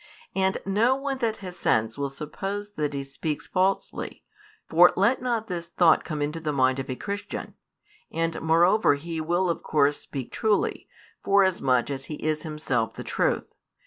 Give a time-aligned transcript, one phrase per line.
[0.35, 4.23] And no one that has sense will suppose that He speaks falsely,
[4.67, 7.53] for let not this thought come into the mind of a Christian;
[8.09, 10.89] and moreover He will of course speak truly,
[11.23, 13.53] forasmuch as He is Himself the Truth.